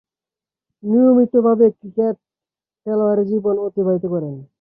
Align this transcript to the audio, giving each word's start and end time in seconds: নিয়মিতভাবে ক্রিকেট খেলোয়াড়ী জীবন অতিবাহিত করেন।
নিয়মিতভাবে 0.83 1.65
ক্রিকেট 1.77 2.15
খেলোয়াড়ী 2.81 3.23
জীবন 3.31 3.55
অতিবাহিত 3.67 4.05
করেন। 4.13 4.35